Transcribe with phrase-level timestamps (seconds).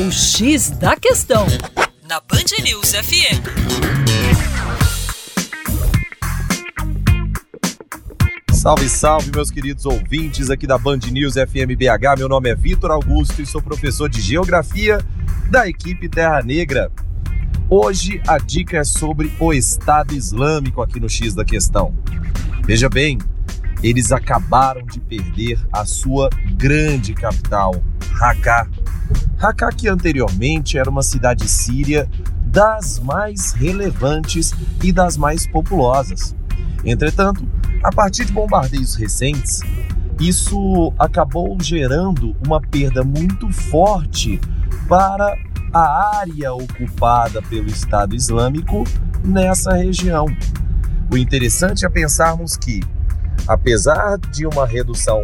[0.00, 1.44] O X da Questão,
[2.08, 3.42] na Band News FM.
[8.52, 12.16] Salve, salve, meus queridos ouvintes aqui da Band News FM BH.
[12.16, 15.04] Meu nome é Vitor Augusto e sou professor de Geografia
[15.50, 16.92] da equipe Terra Negra.
[17.68, 21.92] Hoje a dica é sobre o Estado Islâmico aqui no X da Questão.
[22.62, 23.18] Veja bem,
[23.82, 27.74] eles acabaram de perder a sua grande capital,
[28.12, 28.68] Raqqa.
[29.38, 32.08] Raqqa que anteriormente era uma cidade síria
[32.44, 34.52] das mais relevantes
[34.82, 36.34] e das mais populosas.
[36.84, 37.48] Entretanto,
[37.82, 39.60] a partir de bombardeios recentes,
[40.18, 44.40] isso acabou gerando uma perda muito forte
[44.88, 45.36] para
[45.72, 48.82] a área ocupada pelo Estado Islâmico
[49.22, 50.26] nessa região.
[51.12, 52.82] O interessante é pensarmos que
[53.46, 55.22] apesar de uma redução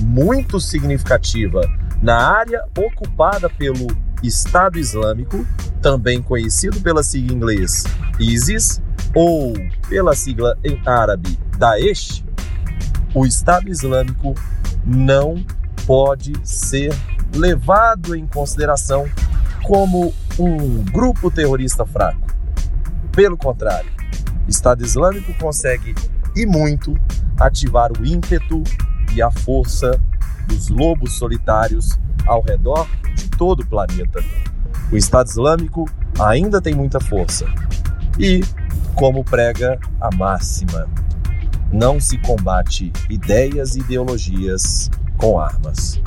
[0.00, 1.60] muito significativa
[2.02, 3.86] na área ocupada pelo
[4.22, 5.46] Estado Islâmico,
[5.80, 7.84] também conhecido pela sigla em inglês
[8.18, 8.82] ISIS
[9.14, 9.52] ou
[9.88, 12.24] pela sigla em árabe Daesh,
[13.14, 14.34] o Estado Islâmico
[14.84, 15.44] não
[15.86, 16.94] pode ser
[17.34, 19.08] levado em consideração
[19.62, 22.26] como um grupo terrorista fraco.
[23.12, 23.90] Pelo contrário,
[24.46, 25.94] o Estado Islâmico consegue
[26.34, 26.96] e muito
[27.38, 28.62] ativar o ímpeto
[29.14, 29.98] e a força
[30.46, 34.22] dos lobos solitários ao redor de todo o planeta.
[34.90, 35.88] O Estado Islâmico
[36.18, 37.46] ainda tem muita força.
[38.18, 38.42] E,
[38.94, 40.88] como prega a máxima,
[41.72, 46.00] não se combate ideias e ideologias com armas.